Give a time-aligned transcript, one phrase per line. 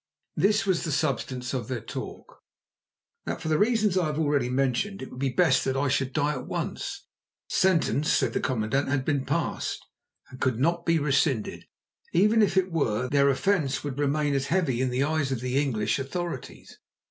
[0.35, 2.39] This was the substance of their talk;
[3.25, 6.11] that for the reasons I have already mentioned it would be best that I should
[6.11, 7.05] die at once.
[7.47, 9.85] Sentence, said the commandant, had been passed,
[10.31, 11.65] and could not be rescinded, since
[12.13, 15.61] even if it were, their offence would remain as heavy in the eyes of the
[15.61, 16.79] English authorities.